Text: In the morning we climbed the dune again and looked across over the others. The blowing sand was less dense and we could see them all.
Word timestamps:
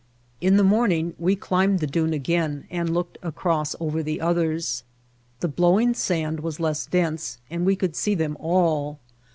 In 0.41 0.57
the 0.57 0.63
morning 0.63 1.13
we 1.19 1.35
climbed 1.35 1.77
the 1.77 1.85
dune 1.85 2.11
again 2.11 2.65
and 2.71 2.91
looked 2.91 3.19
across 3.21 3.75
over 3.79 4.01
the 4.01 4.19
others. 4.19 4.83
The 5.41 5.47
blowing 5.47 5.93
sand 5.93 6.39
was 6.39 6.59
less 6.59 6.87
dense 6.87 7.37
and 7.51 7.67
we 7.67 7.75
could 7.75 7.95
see 7.95 8.15
them 8.15 8.35
all. 8.39 8.97